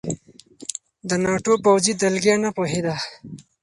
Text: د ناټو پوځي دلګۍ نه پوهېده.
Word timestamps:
د 1.09 1.11
ناټو 1.23 1.53
پوځي 1.63 1.93
دلګۍ 2.01 2.35
نه 2.43 2.49
پوهېده. 2.57 2.95